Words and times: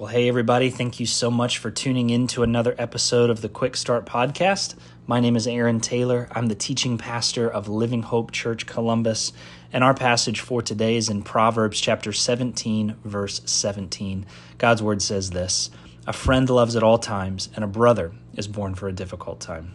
Well, 0.00 0.08
hey, 0.08 0.28
everybody. 0.28 0.70
Thank 0.70 0.98
you 0.98 1.04
so 1.04 1.30
much 1.30 1.58
for 1.58 1.70
tuning 1.70 2.08
in 2.08 2.26
to 2.28 2.42
another 2.42 2.74
episode 2.78 3.28
of 3.28 3.42
the 3.42 3.50
Quick 3.50 3.76
Start 3.76 4.06
Podcast. 4.06 4.74
My 5.06 5.20
name 5.20 5.36
is 5.36 5.46
Aaron 5.46 5.78
Taylor. 5.78 6.26
I'm 6.32 6.46
the 6.46 6.54
teaching 6.54 6.96
pastor 6.96 7.50
of 7.50 7.68
Living 7.68 8.00
Hope 8.00 8.30
Church 8.30 8.64
Columbus, 8.64 9.34
and 9.74 9.84
our 9.84 9.92
passage 9.92 10.40
for 10.40 10.62
today 10.62 10.96
is 10.96 11.10
in 11.10 11.22
Proverbs 11.22 11.78
chapter 11.78 12.14
17, 12.14 12.96
verse 13.04 13.42
17. 13.44 14.24
God's 14.56 14.82
word 14.82 15.02
says 15.02 15.28
this 15.28 15.68
A 16.06 16.14
friend 16.14 16.48
loves 16.48 16.76
at 16.76 16.82
all 16.82 16.96
times, 16.96 17.50
and 17.54 17.62
a 17.62 17.68
brother 17.68 18.14
is 18.32 18.48
born 18.48 18.74
for 18.74 18.88
a 18.88 18.94
difficult 18.94 19.38
time. 19.38 19.74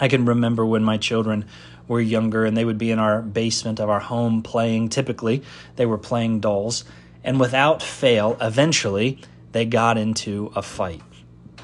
I 0.00 0.08
can 0.08 0.24
remember 0.24 0.66
when 0.66 0.82
my 0.82 0.96
children 0.96 1.44
were 1.86 2.00
younger 2.00 2.44
and 2.44 2.56
they 2.56 2.64
would 2.64 2.76
be 2.76 2.90
in 2.90 2.98
our 2.98 3.22
basement 3.22 3.78
of 3.78 3.88
our 3.88 4.00
home 4.00 4.42
playing. 4.42 4.88
Typically, 4.88 5.44
they 5.76 5.86
were 5.86 5.96
playing 5.96 6.40
dolls 6.40 6.84
and 7.24 7.40
without 7.40 7.82
fail, 7.82 8.36
eventually, 8.40 9.20
they 9.52 9.64
got 9.64 9.98
into 9.98 10.52
a 10.54 10.62
fight. 10.62 11.02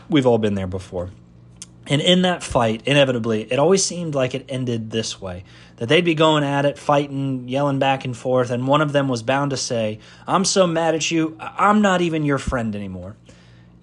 We've 0.09 0.27
all 0.27 0.39
been 0.39 0.55
there 0.55 0.67
before. 0.67 1.11
And 1.87 2.01
in 2.01 2.23
that 2.23 2.43
fight, 2.43 2.83
inevitably, 2.87 3.43
it 3.53 3.59
always 3.59 3.85
seemed 3.85 4.15
like 4.15 4.35
it 4.35 4.47
ended 4.49 4.91
this 4.91 5.21
way 5.21 5.45
that 5.77 5.89
they'd 5.89 6.05
be 6.05 6.15
going 6.15 6.45
at 6.45 6.65
it, 6.65 6.79
fighting, 6.79 7.49
yelling 7.49 7.79
back 7.79 8.05
and 8.05 8.17
forth, 8.17 8.51
and 8.51 8.67
one 8.67 8.81
of 8.81 8.93
them 8.93 9.09
was 9.09 9.23
bound 9.23 9.51
to 9.51 9.57
say, 9.57 9.99
I'm 10.27 10.45
so 10.45 10.67
mad 10.67 10.95
at 10.95 11.11
you, 11.11 11.37
I'm 11.41 11.83
not 11.83 12.01
even 12.01 12.25
your 12.25 12.39
friend 12.39 12.75
anymore 12.75 13.17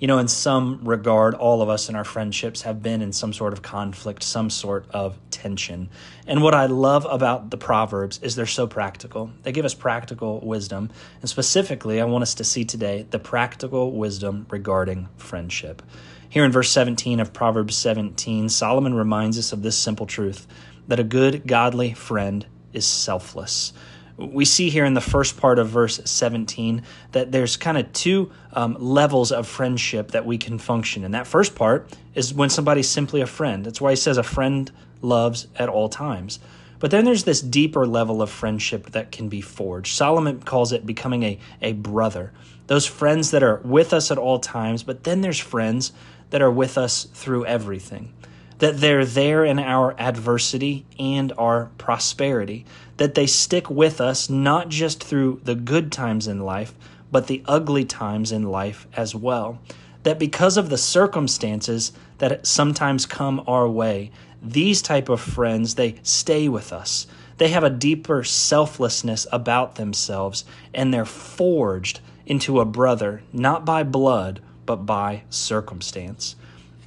you 0.02 0.08
know, 0.08 0.18
in 0.18 0.28
some 0.28 0.80
regard, 0.84 1.36
all 1.36 1.62
of 1.62 1.70
us 1.70 1.88
in 1.88 1.96
our 1.96 2.04
friendships 2.04 2.64
have 2.64 2.82
been 2.82 3.04
in 3.04 3.14
some 3.14 3.32
sort 3.32 3.54
of 3.54 3.62
conflict, 3.62 4.24
some 4.24 4.50
sort 4.50 4.88
of 4.90 5.16
tension. 5.30 5.90
And 6.26 6.42
what 6.42 6.56
I 6.56 6.66
love 6.66 7.06
about 7.08 7.52
the 7.52 7.58
Proverbs 7.58 8.20
is 8.24 8.36
they're 8.36 8.48
so 8.48 8.66
practical. 8.66 9.30
They 9.44 9.52
give 9.52 9.64
us 9.64 9.76
practical 9.76 10.40
wisdom. 10.40 10.90
And 11.22 11.30
specifically, 11.30 12.02
I 12.02 12.06
want 12.06 12.24
us 12.24 12.34
to 12.34 12.44
see 12.44 12.66
today 12.66 13.06
the 13.12 13.20
practical 13.20 13.92
wisdom 13.92 14.48
regarding 14.50 15.08
friendship. 15.18 15.84
Here 16.28 16.46
in 16.46 16.52
verse 16.52 16.72
17 16.72 17.20
of 17.20 17.32
Proverbs 17.32 17.78
17, 17.78 18.50
Solomon 18.50 18.96
reminds 18.96 19.38
us 19.38 19.54
of 19.54 19.62
this 19.62 19.78
simple 19.78 20.08
truth 20.08 20.48
that 20.88 21.00
a 21.00 21.04
good, 21.04 21.46
godly 21.46 21.94
friend 21.94 22.48
is 22.74 22.88
selfless 22.88 23.72
we 24.18 24.46
see 24.46 24.70
here 24.70 24.86
in 24.86 24.94
the 24.94 25.02
first 25.02 25.38
part 25.38 25.60
of 25.60 25.70
verse 25.70 26.00
17 26.04 26.84
that 27.12 27.32
there's 27.32 27.58
kind 27.58 27.78
of 27.78 27.92
two 27.94 28.32
um, 28.54 28.76
levels 28.80 29.32
of 29.32 29.48
friendship 29.48 30.12
that 30.12 30.26
we 30.26 30.38
can 30.38 30.58
function 30.58 31.04
in. 31.04 31.12
That 31.12 31.28
first 31.28 31.56
part 31.56 31.90
is 32.16 32.34
when 32.34 32.50
somebody's 32.50 32.90
simply 32.90 33.22
a 33.22 33.28
friend. 33.28 33.66
That's 33.66 33.82
why 33.82 33.92
he 33.92 33.96
says 33.96 34.18
a 34.18 34.24
friend 34.24 34.72
loves 35.02 35.48
at 35.56 35.70
all 35.70 35.90
times. 35.90 36.40
But 36.80 36.92
then 36.92 37.06
there's 37.06 37.24
this 37.24 37.42
deeper 37.42 37.86
level 37.86 38.22
of 38.22 38.30
friendship 38.30 38.92
that 38.92 39.12
can 39.12 39.30
be 39.30 39.42
forged. 39.42 39.96
Solomon 39.96 40.42
calls 40.42 40.72
it 40.72 40.86
becoming 40.86 41.24
a, 41.24 41.40
a 41.62 41.74
brother. 41.74 42.32
Those 42.68 42.86
friends 42.86 43.32
that 43.32 43.44
are 43.44 43.62
with 43.64 43.94
us 43.94 44.12
at 44.12 44.18
all 44.18 44.40
times, 44.40 44.82
but 44.82 45.04
then 45.04 45.22
there's 45.22 45.40
friends 45.40 45.94
that 46.32 46.42
are 46.42 46.52
with 46.52 46.78
us 46.78 47.04
through 47.14 47.46
everything 47.46 48.14
that 48.62 48.78
they're 48.78 49.06
there 49.06 49.44
in 49.44 49.58
our 49.58 50.00
adversity 50.00 50.86
and 51.00 51.34
our 51.36 51.72
prosperity, 51.80 52.64
that 53.02 53.16
they 53.16 53.26
stick 53.26 53.68
with 53.68 54.00
us 54.00 54.30
not 54.30 54.70
just 54.70 55.04
through 55.04 55.42
the 55.44 55.56
good 55.56 55.92
times 55.92 56.28
in 56.28 56.40
life, 56.40 56.76
but 57.12 57.26
the 57.26 57.42
ugly 57.48 57.84
times 57.84 58.32
in 58.32 58.44
life 58.44 58.86
as 58.96 59.16
well. 59.16 59.60
That 60.04 60.20
because 60.20 60.56
of 60.56 60.70
the 60.70 60.78
circumstances 60.78 61.94
that 62.20 62.46
sometimes 62.46 63.08
come 63.08 63.44
our 63.48 63.68
way, 63.68 64.12
these 64.40 64.84
type 64.84 65.10
of 65.10 65.20
friends, 65.20 65.74
they 65.74 65.96
stay 66.04 66.48
with 66.48 66.72
us. 66.72 67.08
They 67.38 67.48
have 67.48 67.64
a 67.64 67.72
deeper 67.72 68.24
selflessness 68.24 69.26
about 69.32 69.78
themselves 69.78 70.46
and 70.72 70.94
they're 70.94 71.04
forged 71.04 72.02
into 72.28 72.60
a 72.60 72.66
brother, 72.66 73.24
not 73.34 73.66
by 73.66 73.82
blood, 73.82 74.42
but 74.68 74.86
by 74.86 75.24
circumstance. 75.32 76.36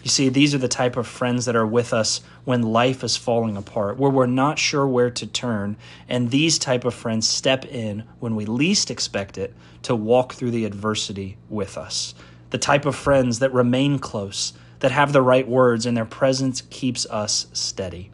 You 0.05 0.11
see, 0.11 0.29
these 0.29 0.55
are 0.55 0.59
the 0.59 0.69
type 0.69 0.99
of 0.99 1.07
friends 1.07 1.47
that 1.47 1.57
are 1.57 1.67
with 1.67 1.95
us 1.95 2.21
when 2.45 2.61
life 2.61 3.03
is 3.03 3.17
falling 3.17 3.57
apart, 3.57 3.97
where 3.97 4.11
we're 4.11 4.27
not 4.27 4.59
sure 4.59 4.87
where 4.87 5.09
to 5.09 5.27
turn, 5.27 5.79
and 6.11 6.31
these 6.31 6.59
type 6.59 6.85
of 6.85 6.93
friends 6.93 7.27
step 7.27 7.65
in 7.65 8.05
when 8.21 8.37
we 8.37 8.45
least 8.45 8.91
expect 8.91 9.39
it 9.39 9.55
to 9.81 9.97
walk 9.97 10.35
through 10.35 10.51
the 10.51 10.67
adversity 10.67 11.39
with 11.49 11.79
us. 11.79 12.15
The 12.51 12.59
type 12.59 12.85
of 12.85 12.95
friends 12.95 13.39
that 13.39 13.55
remain 13.55 13.99
close, 13.99 14.53
that 14.81 14.93
have 14.93 15.15
the 15.15 15.23
right 15.23 15.49
words, 15.49 15.87
and 15.87 15.97
their 15.97 16.05
presence 16.05 16.61
keeps 16.69 17.07
us 17.07 17.47
steady. 17.55 18.11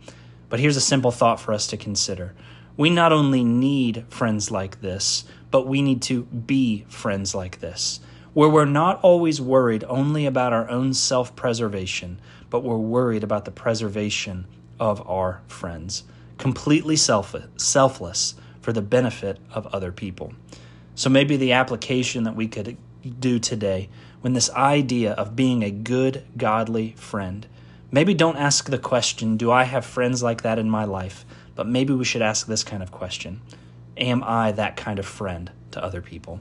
But 0.49 0.61
here's 0.61 0.77
a 0.77 0.81
simple 0.81 1.11
thought 1.11 1.41
for 1.41 1.53
us 1.53 1.67
to 1.67 1.77
consider. 1.77 2.35
We 2.77 2.91
not 2.91 3.11
only 3.11 3.43
need 3.43 4.05
friends 4.11 4.53
like 4.53 4.81
this, 4.81 5.25
but 5.51 5.67
we 5.67 5.83
need 5.83 6.03
to 6.03 6.23
be 6.23 6.85
friends 6.89 7.35
like 7.35 7.59
this 7.59 7.99
where 8.35 8.49
we're 8.49 8.65
not 8.65 9.01
always 9.03 9.41
worried 9.41 9.85
only 9.89 10.27
about 10.27 10.53
our 10.53 10.69
own 10.71 10.95
self 10.95 11.35
preservation, 11.35 12.21
but 12.49 12.63
we're 12.63 12.77
worried 12.77 13.25
about 13.25 13.45
the 13.45 13.51
preservation 13.51 14.47
of 14.79 15.07
our 15.09 15.43
friends, 15.49 16.05
completely 16.39 16.97
self- 16.97 17.35
selfless 17.57 18.35
for 18.61 18.73
the 18.73 18.83
benefit 18.83 19.39
of 19.53 19.67
other 19.69 19.93
people. 19.93 20.33
So 20.95 21.11
maybe 21.11 21.37
the 21.37 21.53
application 21.53 22.25
that 22.25 22.37
we 22.37 22.47
could 22.47 22.77
do 23.19 23.39
today 23.39 23.89
when 24.21 24.35
this 24.35 24.51
idea 24.51 25.13
of 25.13 25.35
being 25.35 25.63
a 25.63 25.71
good, 25.71 26.25
godly 26.37 26.93
friend, 26.93 27.47
maybe 27.91 28.15
don't 28.15 28.37
ask 28.37 28.69
the 28.69 28.79
question, 28.79 29.37
Do 29.37 29.51
I 29.51 29.65
have 29.65 29.85
friends 29.85 30.23
like 30.23 30.43
that 30.43 30.59
in 30.59 30.69
my 30.69 30.85
life? 30.85 31.25
But 31.55 31.67
maybe 31.67 31.93
we 31.95 32.05
should 32.05 32.23
ask 32.23 32.47
this 32.47 32.65
kind 32.65 32.83
of 32.83 32.91
question 32.91 33.41
Am 33.97 34.23
I 34.23 34.53
that 34.53 34.77
kind 34.77 34.99
of 34.99 35.07
friend 35.07 35.51
to 35.73 35.83
other 35.83 36.01
people? 36.01 36.41